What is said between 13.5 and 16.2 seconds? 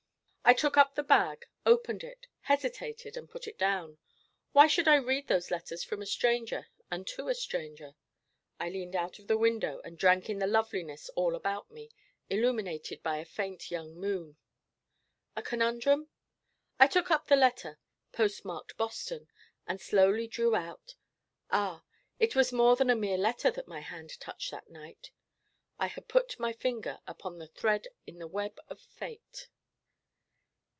young moon. 'A conundrum?'